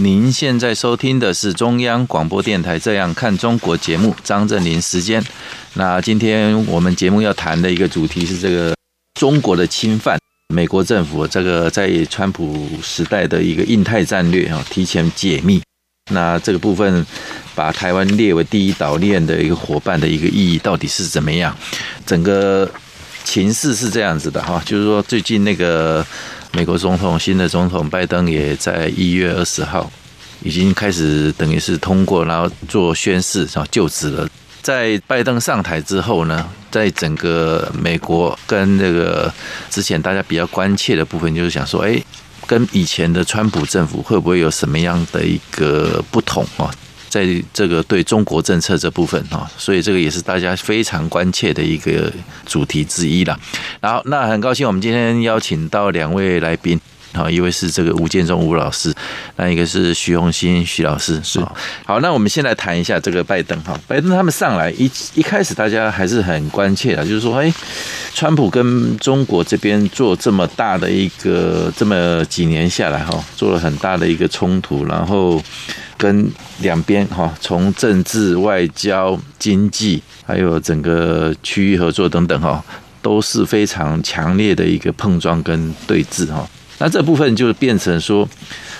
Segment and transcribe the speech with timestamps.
[0.00, 5.20] 您现在收听的是中央广播电台《这样看中国》节目，张振霖时间。
[5.74, 8.72] 那今天我们节目要谈的一个主题是这个
[9.18, 10.16] 中国的侵犯，
[10.54, 15.60] 美国政府这个在川普时代的一个印太战略啊，提前解密。
[16.12, 17.04] 那这个部分
[17.56, 21.52] 把台湾列为第一岛链的一个伙伴的一个意义到底是怎么样？
[22.06, 22.70] 整个
[23.24, 26.06] 情势是这样子的哈，就是说最近那个。
[26.52, 29.90] 美国总统新的总统拜登也在一月二十号
[30.42, 34.28] 已经开始等于是通过，然后做宣誓，然后就职了。
[34.62, 39.32] 在拜登上台之后呢，在整个美国跟那个
[39.70, 42.02] 之前大家比较关切的部分，就是想说，哎，
[42.46, 46.70] 跟以前的川普政府会不会有什么样的一个不同啊？
[47.08, 52.12] 在这个对中国政策这部分哈，所以这个也是大家非常关切的一个
[52.46, 53.38] 主题之一啦。
[53.80, 56.80] 好，那很高兴我们今天邀请到两位来宾，
[57.18, 58.94] 好，一位是这个吴建中吴老师，
[59.34, 61.20] 那一个是徐浤馨徐老师。
[61.24, 61.40] 是
[61.84, 67.52] 好，那我们先来谈一下这个拜登哈，拜登他们上来一一开始大家还是很关切的，就是说，哎，
[68.14, 75.42] 川普跟中国这边做这么大的一个这么几年下来哈，做了很大的一个冲突，然后。
[75.98, 76.30] 跟
[76.60, 82.64] 两边哈，从政治、外交、经济，还有整个区域合作等等哈，
[83.02, 86.48] 都是非常强烈的一个碰撞跟对峙哈。
[86.78, 88.28] 那这部分就变成说，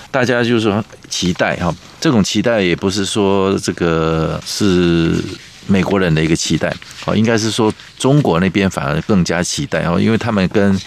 [0.09, 5.15] 大家就是说期待哈，这种期待也不是说这个是
[5.67, 6.73] 美国人的一个期待，
[7.05, 10.79] 哦，应该是说中国那边反而更加期待哦，因为他们跟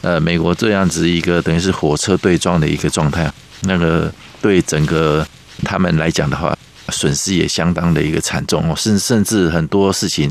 [0.00, 3.30] 呃美国这样子一个等于是火车对撞的一个状态，
[3.62, 5.26] 那个对整个。
[5.64, 6.54] 他们来讲的话，
[6.88, 10.30] 损失也相当的一个惨重哦，甚甚至很多事情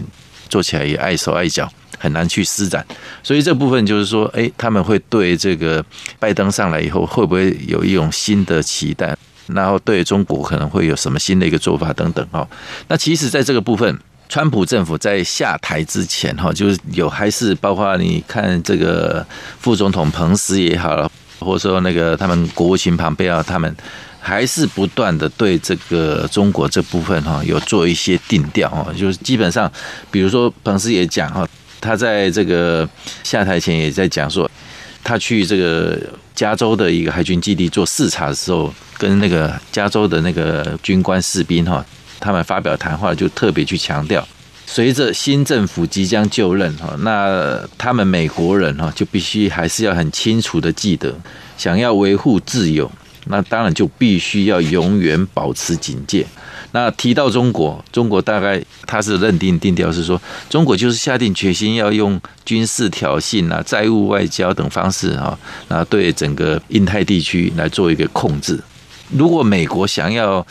[0.49, 1.67] 做起来也碍手碍脚，
[1.97, 2.85] 很难去施展。
[3.21, 5.83] 所以这部分就是说，哎，他们会对这个
[6.19, 9.15] 拜登上来以后，会不会有一种新的期待？
[9.47, 12.47] 然后对中国可能会有什么新的一个做法等等哈。
[12.87, 13.99] 那其实，在这个部分，
[14.29, 19.25] 川普政府在下台之前哈，就是有还是包括你看这个
[19.59, 23.75] 副总统彭斯也好，或者说那个他们国务卿庞贝奥他们。
[24.25, 29.69] 还是不断的对这个中国这部分哈有做一些定调哈，就是基本上，
[30.09, 31.45] 比如说彭斯也讲哈，
[31.83, 32.87] 他在这个
[33.23, 34.49] 下台前也在讲说，
[35.03, 35.99] 他去这个
[36.33, 41.85] 加州的一个海军基地做视察的时候，跟那个加州的那个军官士兵哈，
[42.21, 44.25] 他们发表谈话就特别去强调，
[44.65, 51.13] 随着新政府即将就任哈，那他们美国人哈就必须还是要很清楚的记得，
[51.57, 52.89] 想要维护自由。
[53.27, 56.25] 那当然就必须要永远保持警戒。
[56.73, 68.59] 那提到中国，中国大概他是认定定调是说，中国就是下定决心要用军事挑衅啊、债务外交等方式啊，那对整个印太地区来做一个控制。
[69.11, 70.45] 如果美国想要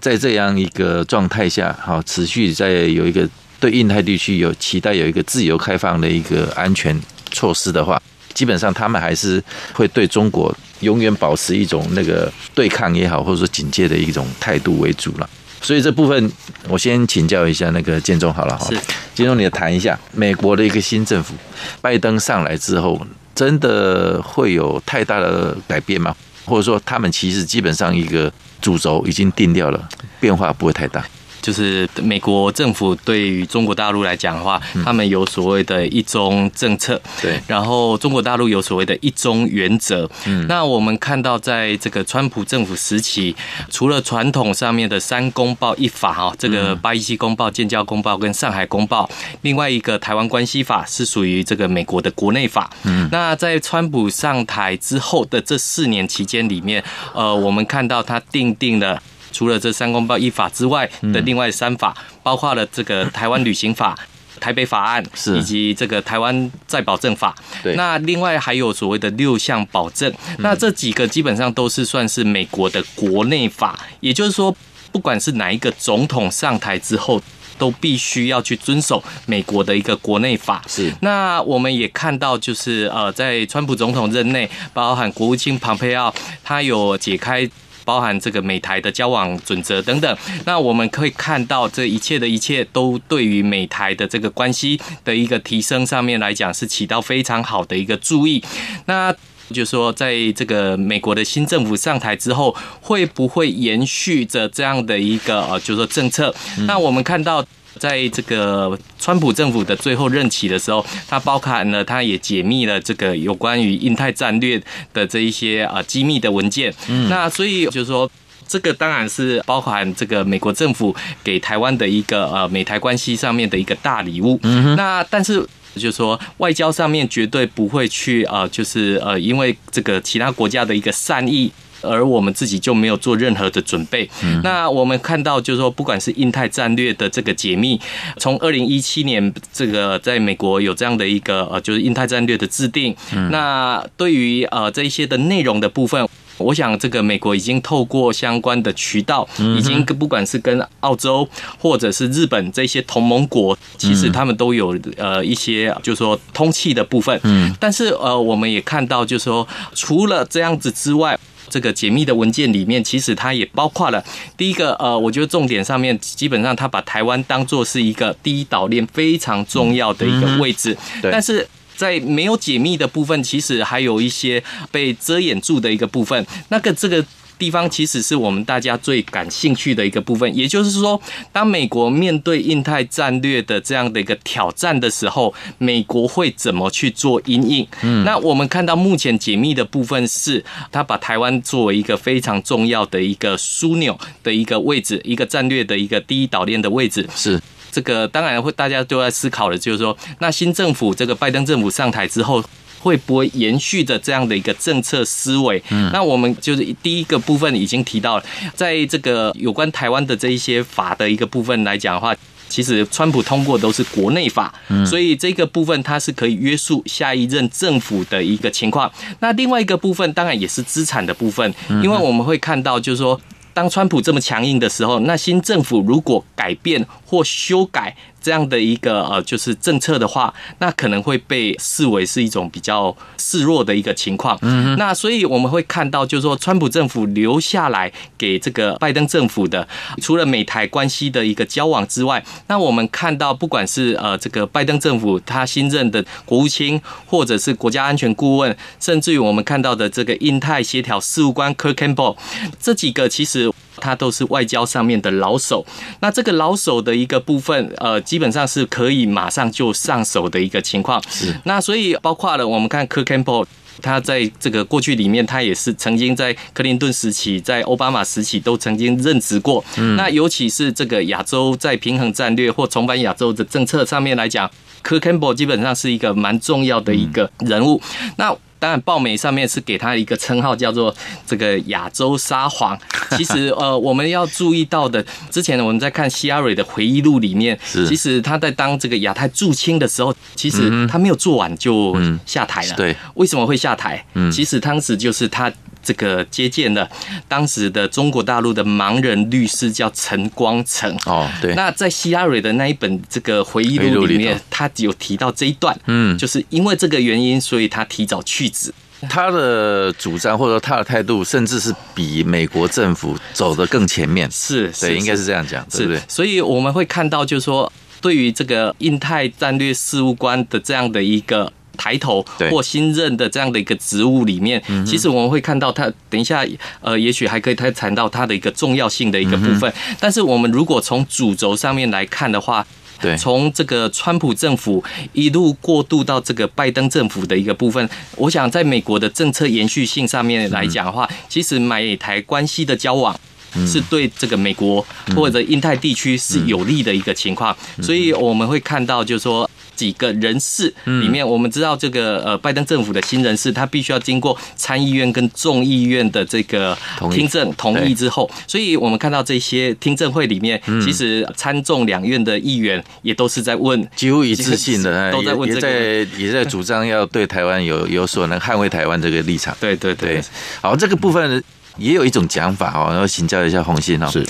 [0.00, 3.28] 在这样一个状态下，好持续在有一个
[3.60, 7.00] 对印太地区有期待，有一个自由开放的一个安全
[7.30, 8.00] 措施的话，
[8.34, 10.54] 基本上他们还是会对中国。
[10.80, 15.28] 永远保持一种那个对抗也好，或者说警戒的一种态度为主了。
[15.60, 16.32] 所以这部分
[16.68, 18.66] 我先请教一下那个建中好了哈。
[18.70, 18.78] 是，
[19.14, 21.34] 建中你谈一下美国的一个新政府，
[21.80, 23.00] 拜登上来之后，
[23.34, 26.14] 真的会有太大的改变吗？
[26.44, 29.88] 或者说他们其实基本上一个主轴已经定掉了，
[30.18, 31.04] 变化不会太大？
[31.48, 40.06] 就是美国政府对于中国大陆来讲的话，他们有所谓的一中政策，对，然后中国大陆有所谓的一中原则。
[40.26, 43.34] 嗯，那我们看到在这个川普政府时期，
[43.70, 49.08] 除了传统上面的三公报一法哈，这个八一七公报、建交公报跟上海公报，
[49.40, 52.68] 另外一个台湾关系法是属于这个美国的国内法。
[52.82, 56.84] 嗯，那在川普上台之后的这四年期间里面，
[57.14, 59.00] 呃，我们看到他定定了。
[59.32, 63.98] 除了这三公报一法之外的另外三法，包括了这个台湾旅行法、
[64.40, 65.04] 台北法案，
[65.36, 67.34] 以及这个台湾再保证法。
[67.62, 74.54] 对，那另外还有所谓的六项保证，那这几个基本上都是算是美国的国内法，也就是说，
[74.92, 77.20] 不管是哪一个总统上台之后，
[77.58, 80.62] 都必须要去遵守美国的一个国内法。
[80.68, 86.14] 是，那我们也看到，就是呃，在川普总统任内，包含国务卿庞佩奥，
[86.44, 87.48] 他有解开。
[87.88, 90.18] 包含这个美台的交往准则等等。
[90.44, 98.44] 那我们可以看到，这一切的一切都对于美台的这个关系的一个提升上面来讲，是起到非常好的一个注意。
[98.84, 99.10] 那
[99.48, 106.34] 就是说，在这个美国的新政府上台之后，会不会延续着这样的一个呃，就是说政策？
[106.66, 107.42] 那我们看到。
[107.78, 114.60] 在这个川普政府的最后任期的时候，它包含了，它也解密了这个有关于印太战略
[114.92, 116.74] 的这一些啊机密的文件。
[116.88, 118.10] 嗯，那所以就是说，
[118.46, 124.38] 这个当然是包含这个美国政府给台湾的一个呃美台关系上面的一个大礼物。
[124.42, 125.40] 嗯，那但是
[125.74, 131.52] 就是说，外交上面绝对不会去呃，就是呃，因为这个其他国家的一个善意。
[131.82, 134.08] 而我们自己就没有做任何的准备。
[134.42, 137.80] 那我们看到，就是说，不管是印太战略的这个解密，
[138.18, 142.94] 从二零一七年这个在美国有这样的一个呃，就是印太战略的制定。
[143.30, 146.08] 那对于呃这一些的内容的部分，
[146.38, 151.28] 我想这个美国已经透过相关的渠道，已经不管是跟澳洲
[151.58, 157.18] 或者是日本这些同盟国，其实他们都有呃一些就是说通气的部分。
[157.24, 161.18] 嗯，但是呃我们也看到，就是说除了这样子之外。
[161.48, 164.04] 这个解密的文件里面，其实它也包括了
[164.36, 177.04] 第一个，呃，我觉得重点上面基本上它把台湾当做是一个第一岛链非常重要的一个位置，但是在没有解密的部分，其实还有一些被遮掩住的一个部分，那个这个。
[177.38, 181.00] 地方其实是我们大家最感兴趣的一个部分，也就是说，
[181.32, 187.66] 当美国面对印太战略的这样的一个挑战的时候，美国会怎么去做因应？
[187.82, 197.08] 嗯，那我们看到目前解密的部分是，他把台湾作为一个非常重要的一个枢纽的一个位置，一个战略的一个第一岛链的位置。
[197.14, 202.42] 是这个，当然会大家都在思考的，就是说，那新政府这个拜登政府上台之后。
[202.78, 205.62] 会不会延续着这样的一个政策思维？
[205.70, 212.14] 嗯，那我们就是第一个部分已经提到了，在这个有关台湾的这一些法的一个部分来讲的话，
[212.48, 218.90] 其实川普通过都是国内法，嗯，所以这个部分它是可以约束下一任政府的一个情况。
[219.20, 221.52] 那另外一个部分当然也是资产的部分，
[221.82, 223.20] 因为我们会看到就是说，
[223.52, 227.96] 当川普这么强硬的时候，那新政府如果改变或修改。
[228.20, 234.36] 这样的一个呃，就是政策的话，那可能会被视为是一种比较示弱的一个情况。
[234.42, 239.66] 嗯，那所以我们会看到，就是说，川普政府留下来给这个拜登政府的，
[240.02, 252.16] 除了美台关系的一个交往之外，那我们看到，不管是呃这个拜登政府他新任的国务卿，或者是国家安全顾问，甚至于我们看到的这个印太协调事务官 Kirk Campbell
[252.60, 253.50] 这几个其实。
[253.78, 255.64] 他都是外交上面的老手，
[256.00, 261.02] 那这个老手的一个部分，呃，基本上是可以马上就上手的一个情况。
[261.08, 263.46] 是，那所以包括了我们看 Campbell，
[263.80, 269.64] 他在这个过去里面，他也是曾经在克林顿时期、在奥巴马时期都曾经任职过。
[269.76, 274.50] 嗯，那尤其是这个亚洲在平衡战略或重返亚洲的政策上面来讲
[274.82, 277.80] Campbell 基本上是一个蛮重要的一个人物。
[278.16, 280.94] 那当然，报媒上面是给他一个称号，叫做
[281.26, 282.78] 这个亚洲沙皇。
[283.16, 292.74] 其实，呃，我们要注意到的，之前我们在看希拉蕊的回忆录里面，其实他在当这个亚太驻青的时候，其实他没有做完就下台了。
[292.76, 294.04] 对，为什么会下台？
[294.32, 295.52] 其实当时就是他。
[295.82, 296.88] 这个接见了
[297.26, 301.54] 当时的中国大陆的盲人律师叫陈光诚哦，对。
[301.54, 308.72] 那在希拉蕊的那一本这个回忆录里面，他有提到这一段，嗯，就是因为这个原因，所以他提早去职。
[309.08, 314.28] 他的主张或者说他的态度，甚至是比美国政府走得更前面。
[314.30, 316.02] 是，对，应该是这样讲，对不对？
[316.08, 321.52] 所以我们会看到，就是说，对于这个印太战略事务官的这样的一个。
[321.78, 325.90] 抬头或新任的这样的一个职务里面，其实我们会看到他。
[326.10, 326.44] 等一下，
[326.80, 329.72] 呃，也许还可以再谈到他的一个重要性的一个部分。
[330.00, 332.66] 但是我们如果从主轴上面来看的话，
[333.00, 334.82] 对，从这个川普政府
[335.12, 343.18] 一路过渡到这个拜登政府的一个部分，我想在美国的政策延续性上面来讲的话，其实美台关系的交往
[343.66, 347.56] 是对这个美国或者印太地区是有利的一个情况。
[347.80, 349.48] 所以我们会看到，就是说。
[349.78, 356.76] 几个人事里面，我们知道这个呃，拜登政府的新人事，他必须要经过参议院跟众议院的这个
[357.12, 365.70] 听证同意之后，所以我们看到这些听证会里面，其实参众两院的议员也都是在问，几乎一致性的都在问，也在
[366.18, 369.56] 也在主张要对台湾有有所能捍卫台湾这个立场。
[369.60, 370.20] 对对对，
[370.60, 371.40] 好，这个部分
[371.76, 374.08] 也有一种讲法哦，要请教一下红信哦。
[374.10, 374.26] 是。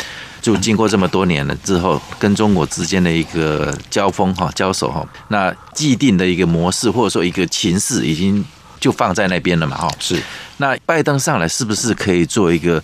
[0.48, 8.42] 就经过这么多年了之后，跟中国之间的一个交锋哈、交手哈，那既定的一个模式或者说一个情势已经
[8.80, 9.90] 就放在那边了嘛哈。
[10.00, 10.18] 是。
[10.56, 12.82] 那拜登上来是不是可以做一个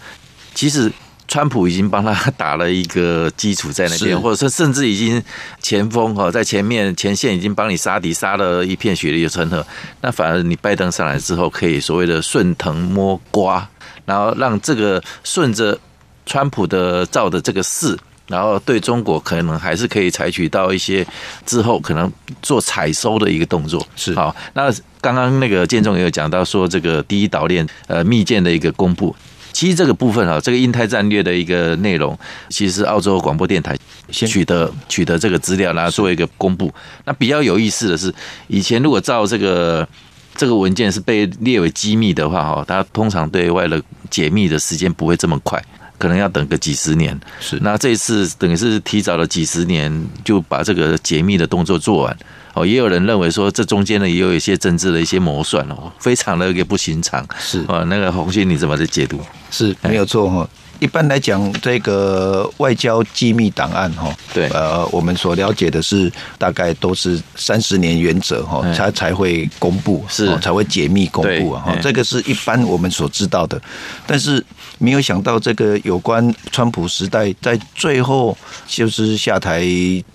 [0.54, 0.92] 其实
[1.26, 5.22] 川普已经帮他打了一个基础在那边，或者说甚至已经
[5.62, 9.66] 前锋哈在前面前线已经帮你杀敌杀了一片血流成河。
[10.02, 13.66] 那反而你拜登上来之后，可以所谓的顺藤摸瓜，
[14.04, 15.78] 然后让这个顺着
[16.26, 17.98] 川普的造的这个势。
[18.26, 21.06] 然后对中国可能还是可以采取到一些
[21.44, 24.34] 之后可能做采收的一个动作是好。
[24.54, 29.14] 那刚刚那个建中也有讲到说这个第一岛链呃密件的一个公布，
[29.52, 33.76] 其实这个部分啊，这个印太战略的一个内容，其实澳洲广播电台
[34.08, 36.72] 先取得取得这个资料，然后做一个公布。
[37.04, 38.12] 那比较有意思的是，
[38.46, 39.86] 以前如果照这个
[40.34, 43.78] 这个文件是被列为机密的话哈，它通常对外的
[44.08, 45.62] 解密的时间不会这么快。
[46.04, 52.14] 可能要等个几十年，是那这一次等于是提早了几十年就把这个解密的动作做完
[52.52, 52.66] 哦。
[52.66, 57.26] 也有人认为说，这中间呢也有一些政治的一些谋算哦，非常的一个不寻常。
[57.38, 59.18] 是啊，那个红星你怎么来解读？
[59.50, 60.46] 是没有错哈。
[60.80, 71.76] 一般来讲，这个外交机密档案哈，对，呃，我们所了解的是大概都是三十年原则哈，才才会公布，是才会解密公布啊哈。
[71.80, 73.60] 这个是一般我们所知道的，
[74.06, 74.44] 但是
[74.78, 79.62] 没有想到这个有关川普时代在最后就是下台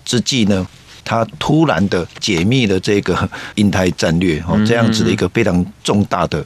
[0.04, 0.66] 之际呢，
[1.04, 6.44] 他突然的解密了这个 印太战略哈，这样子的一个非常重大的。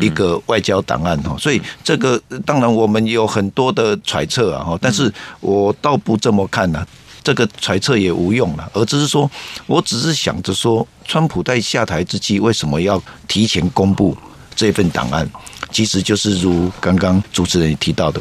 [0.00, 6.86] 一个外交档案哈，所以这个当然我们有很多的揣测啊哈，但是我倒不这么看呐，
[7.22, 9.30] 这个揣测也无用了，而只是说，
[9.66, 14.16] 我只是想着说，川普在下台之际为什么要提前公布
[14.54, 15.28] 这份档案？
[15.70, 18.20] 其实就是如刚刚主持人也提到的，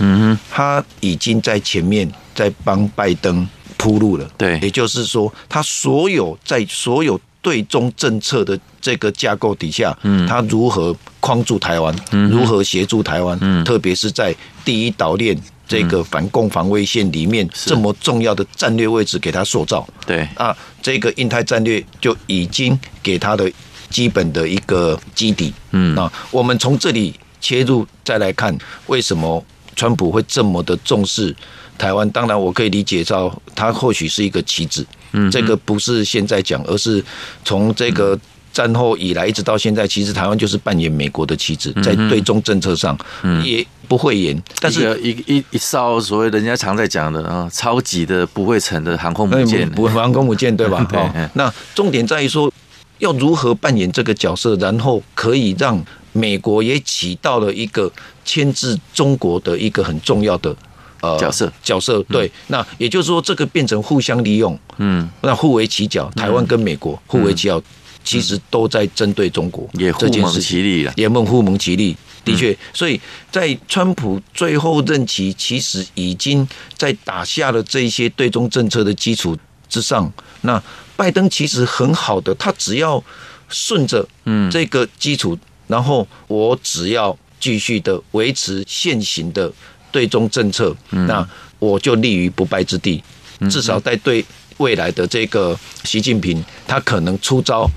[0.50, 3.48] 他已经在前面在帮拜登
[3.78, 7.20] 铺路了，对，也就是说，他所有在所有。
[7.42, 15.36] 对中政策的这个架构底下，嗯，他如何框住台湾，嗯，如何协助台湾，嗯，特别是在第一岛链
[15.68, 20.28] 这个反共防卫线里面这么重要的战略位置给他塑造，对。
[20.36, 23.52] 啊，这个印太战略就已经给他的
[23.90, 28.56] 基本的一个基底，嗯，那我们从这里切入再来看，
[28.88, 29.44] 为什么
[29.76, 31.36] 川普会这么的重视
[31.82, 32.08] 台湾？
[32.12, 34.86] 当然，我可以理解到它或许是一个棋子。
[35.14, 37.04] 嗯，这个不是现在讲，而是
[37.44, 38.18] 从这个
[38.54, 42.96] 战后以来一直到现在，其实台湾就是扮演美国的棋子，在对中政策上
[43.44, 44.40] 也不会演。
[44.60, 50.88] 但是一一一艘所谓人家常在讲的啊，超级的不会沉的航空母舰，不航空母舰对吧？
[50.94, 52.54] 哦，那重点在于说，
[53.00, 55.84] 要如何扮演这个角色，然后可以让
[56.14, 57.92] 美国也起到了一个
[58.24, 60.56] 牵制中国的一个很重要的。
[61.02, 61.52] 呃，角色。
[61.62, 67.62] 角色对，嗯、那也就是说，这个变成互相利用，嗯，那互为其角，台湾跟美国互为其角，
[68.04, 73.00] 其实都在针对中国，也互蒙其利了，也蒙互蒙其利，的确，所以
[73.32, 80.62] 在川普最后任期，其实已经在打下了这一些对中政策的基础之上，那
[80.96, 83.04] 拜登其实很好的，他只要
[83.50, 84.50] 顺着嗯。
[84.52, 89.52] 这个基础，然后我只要继续的维持现行的。
[89.92, 91.28] 对中政策，那
[91.60, 93.04] 我就立于不败之地。
[93.50, 94.24] 至少在对
[94.58, 97.70] 未来的这个习近平，他可能出招，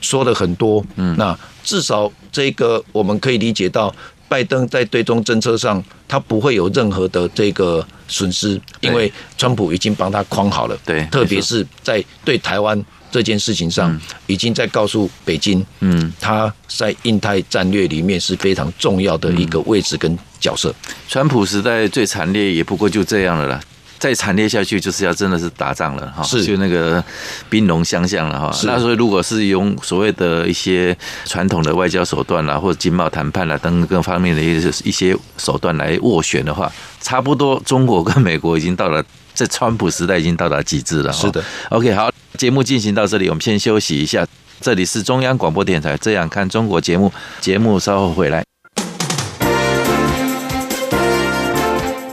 [0.00, 0.84] 说了很多。
[1.16, 3.94] 那至少这个我们可以理解到，
[4.28, 10.78] 拜登在对中政策上，他不会有任何的这个损失，因为川普已经帮他框好了。
[10.84, 12.82] 对，特别是在对台湾。
[13.10, 20.74] 这件事情上，已经在告诉北京，嗯，他在印太战略里面是非常重要的一个位置跟角色。
[21.08, 23.60] 川普时代最惨烈也不过就这样了啦，
[23.98, 27.02] 再惨烈下去就是要真的是打仗了哈，是就那个
[27.48, 28.56] 兵戎相向了哈。
[28.64, 39.02] 那所以如果是用所谓的一些传统的外交手段啦，或者经贸谈判啦等各方面的一些一些手段来斡旋的话，差不多中国跟美国已经到了
[39.34, 41.12] 在川普时代已经到达极致了。
[41.12, 42.10] 是的，OK 好。
[42.38, 44.24] 节目进行到这里，我们先休息一下。
[44.60, 48.44] 这里是中央广播电台《这样看中国》节目，节目稍后回来。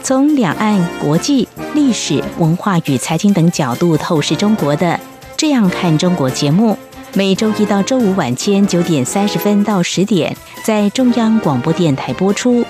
[0.01, 4.87] 从两岸、国际、历史文化与财经等角度透视中国的
[5.37, 6.75] 《这样看中国》节目，
[7.13, 12.65] 每周一到周五晚间九点三十分到十点在中央广播电台播出。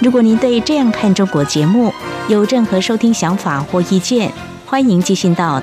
[0.00, 1.92] 如果您对《这样看中国》节目
[2.26, 4.32] 有任何收听想法或意见，
[4.66, 5.62] 欢迎寄信到。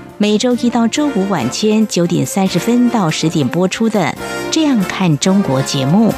[0.21, 3.99] 每周一到周五晚间九点三十分到十点播出的
[4.51, 6.13] 《这样看中国》节目。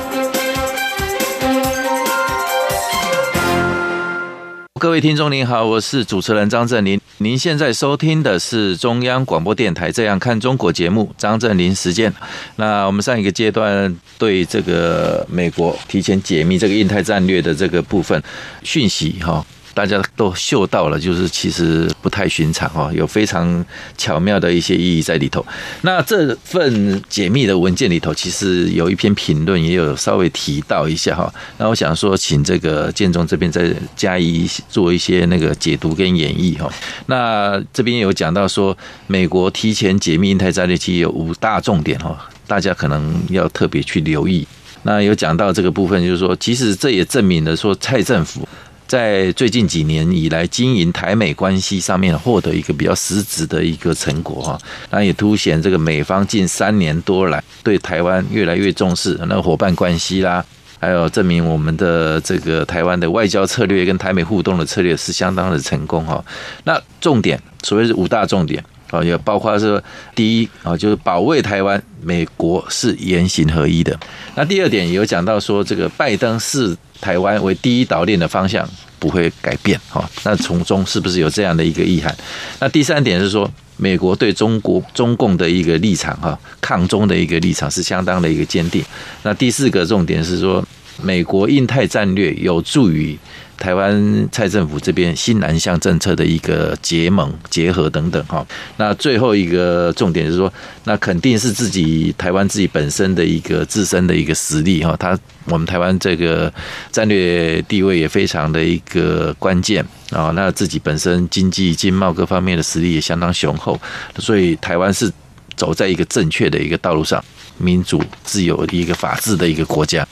[4.78, 7.00] 各位听众您好，我是主持人张振林。
[7.20, 12.14] 您现在收听的是中央广播电台《这样看中国》节目，张振林时间。
[12.58, 18.22] 那我们上一个阶段对这个美国提前解密这个印太战略的这个部分
[18.64, 19.46] 讯息哈。
[19.74, 23.66] 大家都嗅到了，就是其实不太寻常哦，有非常
[23.98, 25.44] 巧妙的一些意义在里头。
[25.82, 31.34] 那这份解密的文件里头，其实有一篇评论也有稍微提到一下哈。
[31.58, 36.72] 那我想说，请这个建中这边再加以做一些那个解读跟演绎哈。
[37.08, 38.78] 那这边有讲到说，
[39.08, 44.48] 美国提前解密印太战略，其实有五大重点哈，大家可能要特别去留意。
[44.84, 48.48] 那有讲到这个部分，就是说，其实这也证明了说，蔡政府。
[48.94, 54.60] 在最近几年以来，经营台美关系上面获得一个比较实质的一个成果哈，
[54.92, 60.46] 那也凸显这个美方近三年多来对台湾越来越重视，那伙伴关系啦，
[60.80, 66.24] 还有证明我们的这个台湾的外交策略跟台美互动的策略是相当的成功哈。
[66.64, 69.82] 那重点，所谓是五大重点啊，也包括是
[70.16, 74.00] 第一啊，就是保卫台湾，美国是言行合一的。
[74.36, 78.68] 那第二点也有讲到说，这个拜登视台湾为第一岛链的方向。
[79.00, 82.16] 不会改变哈，那从中是不是有这样的一个意涵？
[82.62, 88.82] 那第三点是说，美国对中国中共的一个立场哈，抗中的一个立场是相当的一个坚定。
[89.24, 90.66] 那第四个重点是说，
[91.02, 93.20] 美国印太战略有助于。
[93.64, 100.52] 台湾蔡政府这边新南向政策的一个结盟结合等等哈，那最后一个重点是说，
[100.84, 106.54] 那肯定是自己台湾自己本身的一个自身的一个实力哈，它我们台湾这个
[106.92, 113.80] 战略地位也非常的一个关键啊，那自己本身经济经贸各方面的实力也相当雄厚，
[114.18, 115.10] 所以台湾是
[115.56, 117.24] 走在一个正确的一个道路上，
[117.58, 120.06] 民主自由一个法治的一个国家。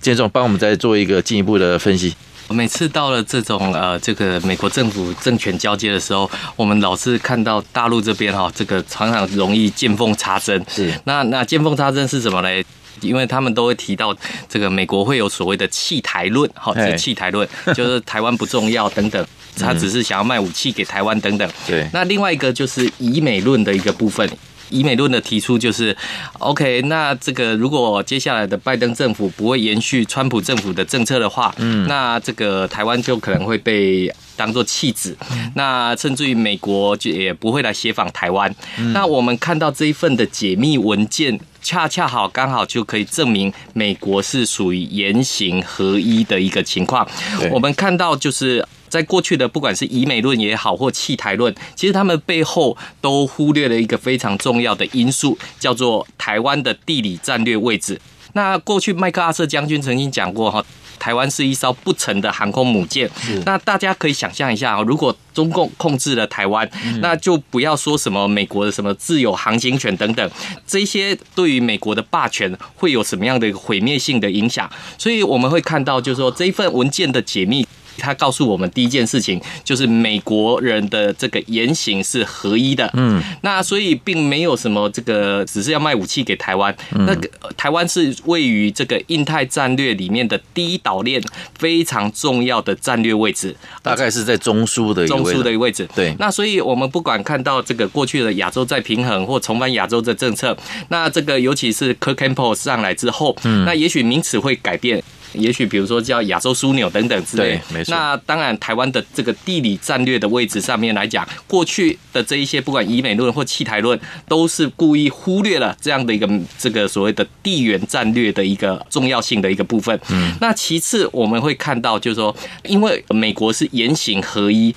[0.00, 2.14] 建中帮我们再做一个进一步的分析。
[2.48, 10.64] 每次到了这种呃，这个美国政府政权交接的时候，我们老是看到大陆这边哈，这个常常容易见缝插针。
[10.68, 12.64] 是，那那见缝插针是什么嘞？
[13.00, 14.14] 因为他们都会提到
[14.48, 19.26] 这个美国会有所谓的弃台论，哈，这弃台论就是台湾不重要等等，
[19.58, 21.50] 他只是想要卖武器给台湾等等。
[21.66, 24.28] 对，那另外一个就是以美论的一个部分。
[24.70, 25.96] 以美论的提出就是
[26.38, 35.16] ，OK，那这个如果接下来的拜登政府不会延续川普政府的政策的话，嗯，那这个台湾就可能会被当做弃子，
[35.54, 38.54] 那甚至于美国就也不会来协访台湾。
[38.92, 47.06] 那我们看到这一份的解密文件，恰恰好刚好就可以证明美国是属于言行合一的一个情况。
[47.50, 48.66] 我们看到就是。
[48.94, 58.00] 在过去的不管是以美论也好，或弃台论，其实他们背后都忽略了一个非常重要的因素，叫做台湾的地理战略位置。
[58.34, 60.64] 那过去麦克阿瑟将军曾经讲过哈，
[60.96, 63.10] 台湾是一艘不沉的航空母舰。
[63.44, 66.68] 那大家可以想象一下，如果中共控制了台湾，
[67.00, 70.30] 那就不要说什么美国的什么自由航行权等等，
[70.64, 74.70] 这些对于美国的霸权会有什么样的一个毁灭性的影响？
[74.96, 77.66] 所以我们会看到，就是说这一份文件的解密。
[77.98, 91.22] 他告诉我们第一件事情就是美国人的这个言行是合一的，嗯，那所以并没有什么这个只是要卖武器给台湾，那个台湾是位于这个印太战略里面的第一岛链
[91.58, 96.14] 非常重要的战略位置，大概是在中枢的中枢的一个位置，对。
[96.18, 100.56] 那所以我们不管看到这个过去的亚洲再平衡或重返亚洲的政策，
[100.88, 105.02] 那这个尤其是 Kurt Campbell 上来之后，嗯，那也许名词会改变。
[105.34, 107.94] 也许比如说叫亚洲枢纽等等之类，对，没错。
[107.94, 119.98] 那当然，台湾的这个地理战略的位置上面来讲，过去的这一些不管以美论或弃台论，都是故意忽略了这样的一个这个所谓的地缘战略的一个重要性的一个部分。
[120.10, 124.74] 嗯，那其次我们会看到，就是说，因为美国是言行合一。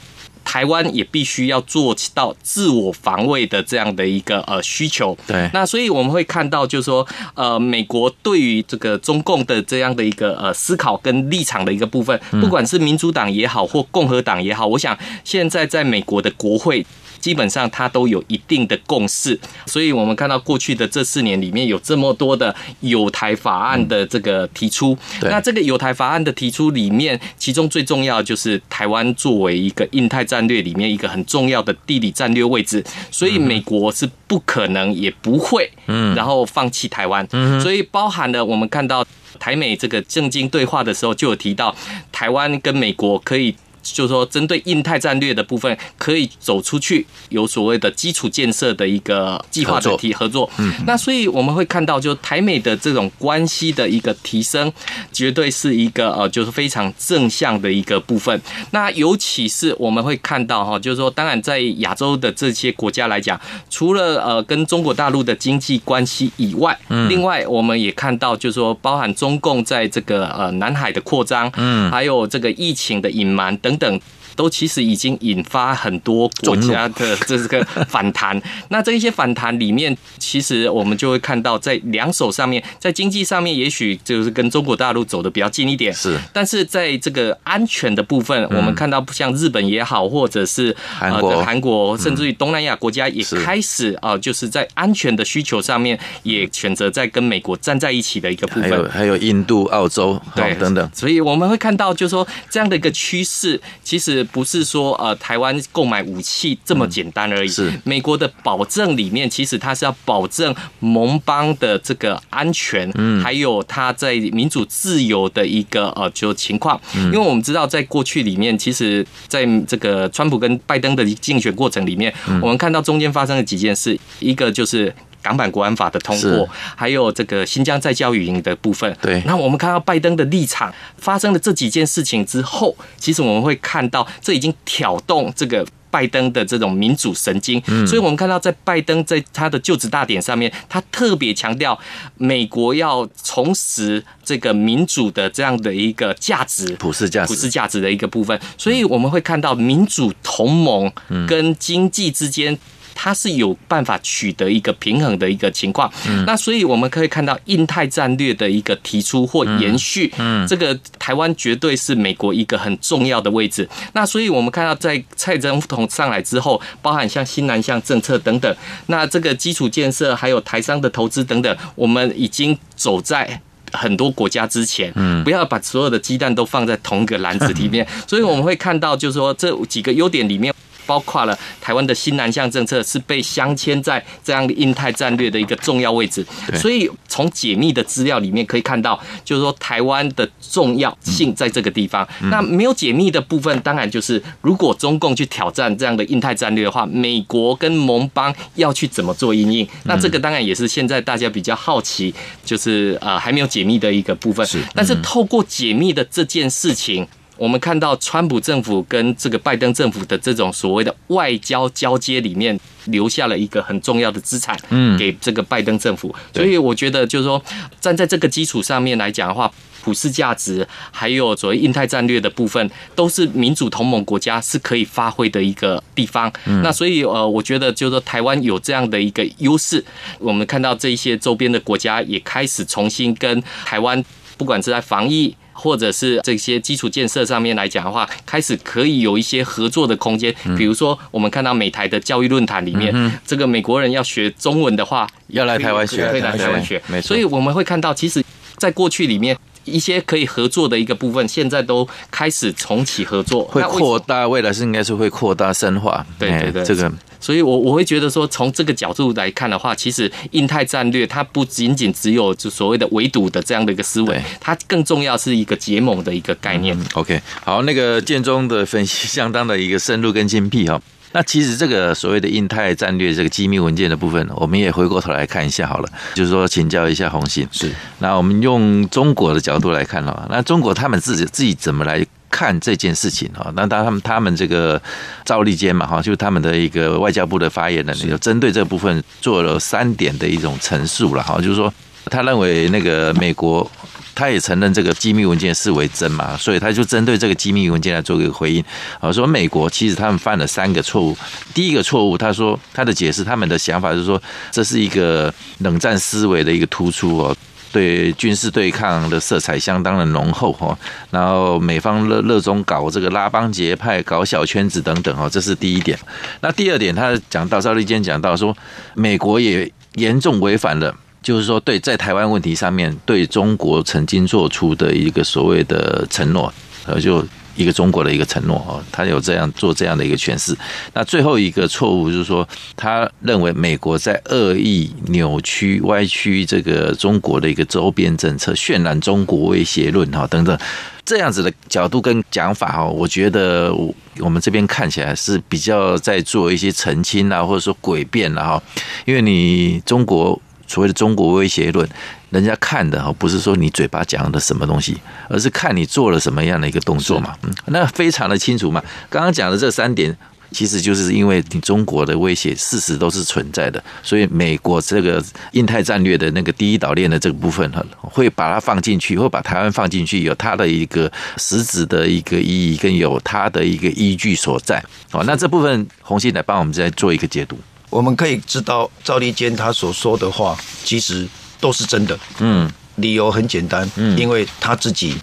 [0.48, 5.16] 台湾也必须要做到自我防卫的这样的一个呃需求。
[5.28, 16.86] 对，那所以我们会看到，就是说，呃，美国对于这个中共的这样的一个呃思考跟立场的一个部分，不管是民主党也好，或共和党也好，我想现在在美国的国会。
[17.28, 39.06] 基本上它都有一定的共识，所以我们看到过去的这四年里面有这么多的有台法案的这个提出，那这个有台法案的提出里面，其中最重要就是台湾作为一个印太战略里面一个很重要的地理战略位置，所以美国是不可能也不会，嗯，然后放弃台湾，嗯，所以包含了我们看到
[39.38, 41.76] 台美这个政经对话的时候就有提到，
[42.10, 43.54] 台湾跟美国可以。
[43.94, 50.50] 就是说针对印太战略的部分，可以走出去，有所谓的基础建设的一个计划的提合作。
[50.58, 54.72] 嗯，那所以我们会看到，就台美的这种关系的一个提升，
[55.12, 58.40] 绝对是一个呃，就是非常正向的一个部分。
[58.72, 74.00] 那尤其是我们会看到哈，就是说，当然在亚洲的这些国家来讲，除了呃跟中国大陆的经济关系以外，嗯，另外我们也看到，就是说，包含中共在这个呃南海的扩张，嗯，还有这个疫情的隐瞒等等。
[74.38, 78.40] 都其实已经引发很多国家的 这个反弹。
[78.70, 85.92] 那这一些反弹里面，其实我们就会看到，在两手上面，在经济上面，也许就是跟中国大陆走的比较近一点。
[85.92, 98.70] 是，但是在这个安全的部分，我们看到像日本也好，或者是韩国、韩国，甚至于东南亚国家也开始啊，就是在安全的需求上面，也选择在跟美国站在一起的一个部分。
[98.70, 100.88] 还有还有印度、澳洲对等等。
[100.94, 104.27] 所以我们会看到，就是说这样的一个趋势，其实。
[104.32, 107.48] 不是说呃台湾购买武器这么简单而已。
[107.48, 116.80] 是美国的保证里面，其实它是要保证盟邦的这个安全，嗯，还有它在民主自由的一个呃就情况。
[116.94, 124.94] 因为我们知道，在过去里面，其实在这个川普跟拜登的竞选过程里面，我们看到中间发生了几件事，一个就是。
[125.28, 128.96] 港版国安法的通过，还有这个新疆再教育营的部分。
[129.02, 137.62] 对，那我们看到拜登的立场发生了这几件事情之后，其实我们会看到这已经挑动这个拜登的这种民主神经。
[137.68, 141.78] 嗯，所以我们看到在拜登在他的就职大典上面，他特别强调
[142.16, 148.40] 美国要重拾这个民主的这样的一个价值，普世价值，普世价值的一个部分。
[148.58, 150.90] 所以我们会看到民主同盟
[151.28, 152.58] 跟经济之间。
[153.00, 155.88] 它是有办法取得一个平衡的一个情况，
[156.26, 163.70] 那所以我们可以看到印太战略的一个提出或延续，嗯，这个台湾绝对是美国一个很重要的位置。
[163.94, 168.52] 那所以我们看到在蔡总统上来之后，包含像新南向政策等等，
[168.88, 173.40] 那这个基础建设还有台商的投资等等，我们已经走在
[173.72, 177.88] 很多国家之前，嗯，不要把所有的鸡蛋都放在同一个篮子里面。
[178.08, 180.52] 所以我们会看到，就是说这几个优点里面。
[180.88, 192.08] 包括了台湾的新南向政策是被镶嵌在这样的印太战略的一个重要位置，所以从解密的资料里面可以看到，就是说台湾的重要性在这个地方。
[192.32, 199.68] 那没有解密的部分，当然就是如果中共去挑战这样的印太战略的话，美国跟盟邦要去怎么做因应？
[199.84, 202.14] 那这个当然也是现在大家比较好奇，
[202.46, 204.46] 就是呃还没有解密的一个部分。
[204.46, 207.08] 是，但是透过解密的这件事情。
[207.38, 216.14] 我们看到川普政府跟这个拜登政府的这种所谓的外交交接里面，留下了一个很重要的资产，嗯，给这个拜登政府。
[216.34, 217.42] 所以我觉得就是说，
[217.80, 219.52] 站在这个基础上面来讲的话，
[219.84, 226.32] 普世价值还有所谓印太战略的部分，都是民主同盟国家是可以发挥的一个地方。
[226.64, 229.84] 那所以呃，我觉得就是说，台湾有这样的一个优势，
[230.20, 234.04] 我们看到这一些周边的国家也开始重新跟台湾，
[234.38, 235.36] 不管是在防疫。
[235.58, 240.34] 或者是这些基础建设上面来讲的话，开始可以有一些合作的空间。
[240.56, 246.82] 比如说，我们看到美台的教育论坛里面，这个美国人要学中文的话，要来台湾学，可以来台湾学。
[246.88, 247.08] 没错。
[247.08, 248.24] 所以我们会看到，其实，
[248.58, 254.28] 在过去里面一些可以合作的一个部分，现在都开始重启合作，会扩大。
[254.28, 256.06] 未来是应该是会扩大深化。
[256.20, 256.92] 对对对，这个。
[257.28, 266.74] 所以，我我会觉得说，从这个角度来看的话，其实印太战略它不仅仅只有就所谓的围堵的这样的一个思维，它更重要是一个结盟的一个概念。
[266.94, 270.82] OK，好，那个建中的分析相当的一个深入跟精辟哈。
[271.12, 277.46] 那其实这个所谓的印太战略这个机密文件的部分，我们也回过头来看一下好了，就是说请教一下红星。
[277.52, 282.06] 是，那我们用中国的角度来看哈，那中国他们自己自己怎么来？
[282.38, 284.80] 看这件事情哈，那当他们他们这个
[285.26, 291.74] 赵立坚嘛哈，就是他们的一个外交部的发言人，就针对这部分做了三点的一种陈述了哈，就是说
[292.12, 293.68] 他认为那个美国
[294.14, 298.64] 他也承认这个机密文件视为真嘛，所以他就针对这个机密文件来做一个回应
[299.00, 301.18] 啊，说美国其实他们犯了三个错误，
[301.56, 304.22] 第一个错误他说他的解释，他们的想法就是说
[304.52, 307.36] 这是一个冷战思维的一个突出哦。
[307.72, 310.78] 对军事对抗的色彩相当的浓厚哈，
[311.12, 315.98] 然后美方热热衷搞这个拉帮结派、搞小圈子等等哈，这是第一点。
[316.42, 318.56] 那第二点，他讲到赵立坚讲到说，
[318.94, 326.54] 美国也严重违反了，就是说对在台湾问题上面对中国曾经做出的一个所谓的承诺，
[326.86, 327.26] 呃，就
[327.58, 330.56] 一个中国的一个承诺哦，他有这样做这样的一个诠释。
[330.94, 340.58] 那最后一个错误就是说，他认为美国在恶意扭曲、歪曲这个中国的一个周边政策，渲染中国威胁论哈等等
[341.04, 343.74] 这样子的角度跟讲法哈，我觉得
[344.20, 348.64] 我们这边看起来是比较在做一些澄清啊，或者说诡辩了哈，
[349.06, 350.40] 因为你中国。
[350.68, 351.88] 所谓的中国威胁论，
[352.30, 354.98] 人家看的哈不是说你嘴巴讲的什么东西，
[355.30, 357.34] 而是看你做了什么样的一个动作嘛。
[357.44, 358.84] 嗯，那非常的清楚嘛。
[359.10, 360.16] 刚刚讲的这三点，
[360.52, 374.84] 其实就是因为你中国的威胁事实都是存在的，所以美国这个印太战略的那个第一岛链的这个部分哈，会把它放进去，会把台湾放进去，有它的一个实质的一个意义，跟有它的一个依据所在。
[375.10, 377.58] 好，那这部分红信来帮我们再做一个解读。
[377.90, 381.28] 我们可以知道赵立坚他所说的话，其实
[381.60, 382.20] 都是真的。
[382.40, 385.16] 嗯，理由很简单，嗯，因为他自己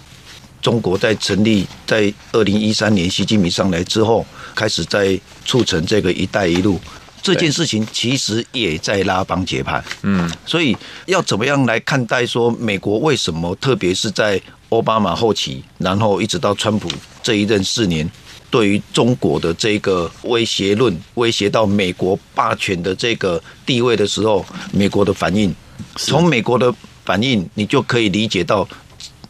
[0.63, 4.25] 中国在成立在二零一三年习近平上来之后，
[4.55, 6.81] 开始在促成这个“一带一路”
[7.23, 9.83] 这件事情，其实也在拉帮结派。
[10.03, 16.91] 嗯，所以要怎么样来看待说美国为什么，特别是在奥巴马后期，然后一直到川普
[17.23, 18.11] 这一任四年。
[18.55, 25.53] 对于中国的这个威胁论，威胁到美国霸权的这个地位的时候，美国的反应，
[25.97, 26.73] 从美国的
[27.05, 28.65] 反应，你就可以理解到，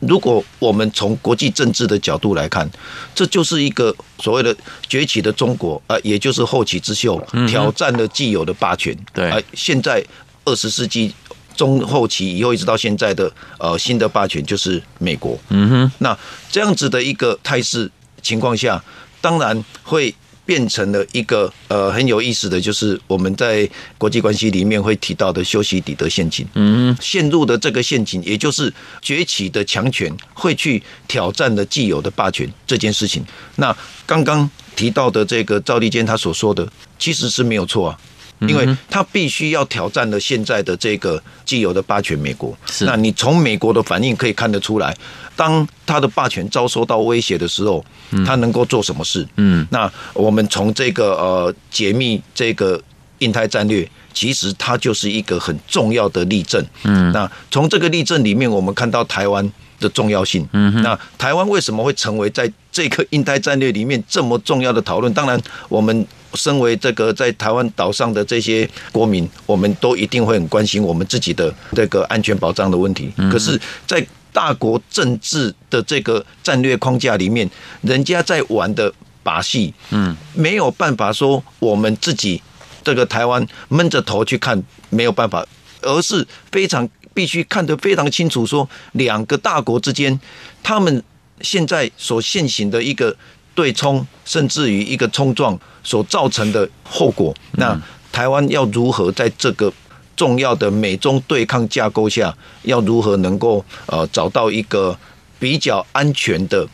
[0.00, 2.70] 如果我们从国际政治的角度来看，
[3.14, 4.54] 这就是一个所谓的
[4.87, 8.94] 崛起的中国啊，也就是后起之秀，挑战了既有的霸权。
[9.14, 10.04] 对，啊，现在
[10.44, 11.14] 二十世纪
[11.56, 15.38] 中后期以后一直到现在的呃新的霸权就是美国。
[15.48, 16.14] 嗯哼，那
[16.50, 18.84] 这样子的一个态势情况下。
[19.24, 33.24] 当然会变成了一个呃很有意思的就是我们在国际关系里面会提到的修昔底德陷阱，嗯，陷入的这个陷阱，也就是崛起的强权会去挑战的既有的霸权这件事情。
[33.56, 37.98] 那刚刚提到的这个赵立坚他所说的，其实是没有错啊。
[38.40, 42.85] 因为他必须要挑战了现在的这个既有的霸权美国，是。
[42.85, 44.94] 那你从美国的反应可以看得出来，
[45.37, 47.85] 当他的霸权遭受到威胁的时候，
[48.27, 49.27] 他能够做什么事？
[49.37, 52.81] 嗯，那我们从这个呃解密这个
[53.20, 56.62] 印太战略，其实它就是一个很重要的例证。
[56.83, 59.49] 嗯，那从这个例证里面，我们看到台湾
[59.81, 60.47] 的重要性。
[60.53, 65.12] 嗯，那台湾为什么会成为在这个印太战略里面这么重要的讨论？
[65.14, 66.07] 当然，我们。
[66.35, 73.12] 身为这个在台湾岛上的这些国民，我们都一定会很关心我们自己的这个安全保障的问题。
[73.31, 77.49] 可是，在大国政治的这个战略框架里面，
[77.83, 78.92] 人家在玩的
[79.23, 82.42] 把戏，嗯，没有办法说我们自己
[82.83, 85.47] 这个台湾闷着头去看，没有办法，
[85.83, 90.20] 而是非常必须看得非常清楚，说两个大国之间，
[90.62, 91.03] 他们
[91.40, 93.16] 现在所现行的一个。
[93.57, 99.73] 对冲，甚至于一个冲撞所造成的后果，那台湾要如何在这个
[100.16, 104.99] 重要的美中对抗架构下，要如何能够呃找到一个
[105.38, 106.66] 比较安全的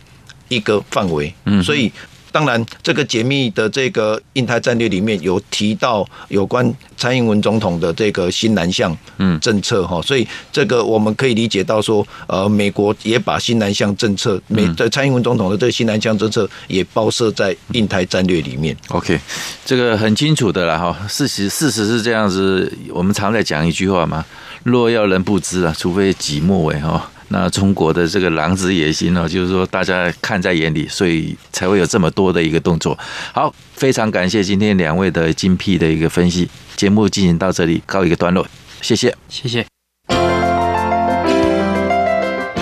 [0.48, 1.34] 一个范围？
[1.44, 1.92] 嗯，所以。
[2.32, 18.76] 当然，这个解密的这个印太战略里面有提到有关蔡英文总统的这个新南向嗯政策哈，所以这个我们可以理解到说，呃，美国也把新南向政策美的蔡英文总统的这个新南向政策也包设在印太战略里面。
[18.88, 19.18] OK，
[19.64, 24.24] 这个很清楚的了哈，事实事实是这样子，我们常在讲一句话嘛，
[24.62, 27.10] 若要人不知啊，除非己莫为哈。
[27.32, 32.98] 那中国的这个狼子野心呢，就是说大家看在眼里，所以才会有这么多的一个动作。
[33.32, 36.48] 好，非常感谢今天两位的精辟的一个分析。
[36.74, 38.46] 节目进行到这里，告一个段落，
[38.82, 39.64] 谢谢，谢谢。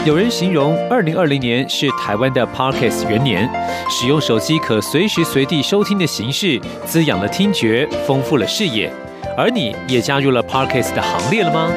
[0.05, 3.51] 有人形容二零二零年是台湾的 Podcast 元年，
[3.91, 8.93] 使用手机可随时随地收听的形式，滋养了听觉，丰富了视野。
[9.37, 11.71] 而你也加入了 Podcast 的行列了吗？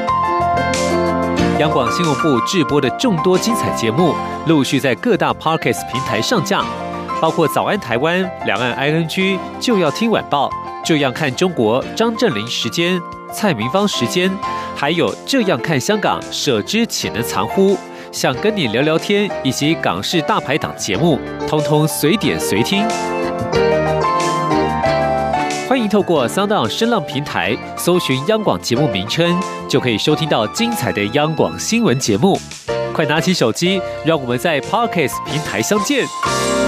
[1.62, 4.16] 央广新闻部制播的众多精彩节目，
[4.48, 6.64] 陆续在各大 Podcast 平台上架，
[7.20, 9.06] 包括《早安台湾》、《两岸 ING》、
[9.60, 10.50] 就要听晚报、
[10.84, 13.00] 这样看中国、张振霖时间、
[13.32, 14.28] 蔡明芳时间，
[14.74, 17.78] 还有这样看香港、舍之岂能藏乎？
[18.10, 22.84] 想跟你聊聊天，以及港式大排档节目，通通随点随听。
[25.88, 32.38] 透过 Sound 声浪平台搜寻央广节目名称，就可以收听到精彩的央广新闻节目。
[32.92, 36.61] 快拿起手机，让我们在 Podcast 平台相见。